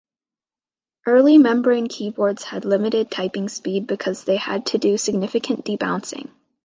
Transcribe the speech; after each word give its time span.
Early 1.05 1.37
membrane 1.37 1.87
keyboards 1.87 2.41
had 2.45 2.65
limited 2.65 3.11
typing 3.11 3.49
speed 3.49 3.85
because 3.85 4.23
they 4.23 4.37
had 4.37 4.65
to 4.65 4.79
do 4.79 4.97
significant 4.97 5.63
debouncing. 5.63 6.31